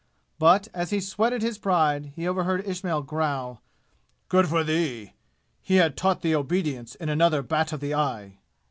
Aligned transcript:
But 0.39 0.67
as 0.73 0.89
he 0.89 0.99
sweated 0.99 1.43
his 1.43 1.59
pride 1.59 2.11
he 2.15 2.27
overheard 2.27 2.65
Ismail 2.67 3.03
growl: 3.03 3.61
"Good 4.29 4.47
for 4.47 4.63
thee! 4.63 5.13
He 5.61 5.75
had 5.75 5.95
taught 5.95 6.23
thee 6.23 6.33
obedience 6.35 6.95
in 6.95 7.07
another 7.07 7.43
bat 7.43 7.71
of 7.71 7.81
the 7.81 7.93
eye!" 7.93 8.39